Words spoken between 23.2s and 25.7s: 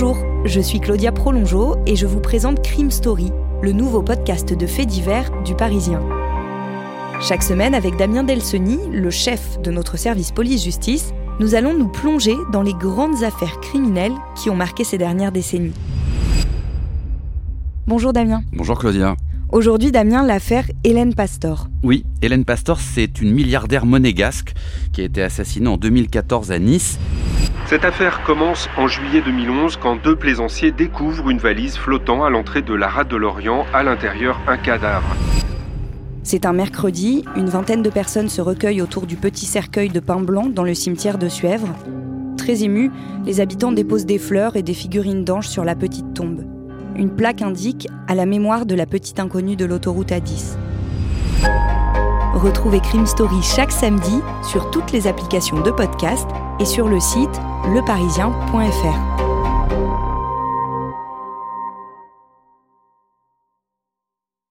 une milliardaire monégasque qui a été assassinée